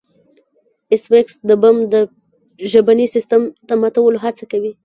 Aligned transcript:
ایس 0.91 1.03
میکس 1.11 1.33
د 1.49 1.51
بم 1.61 1.77
د 1.93 1.95
ژبني 2.71 3.07
سیستم 3.15 3.41
د 3.67 3.69
ماتولو 3.81 4.17
هڅه 4.25 4.43
کوي 4.51 4.71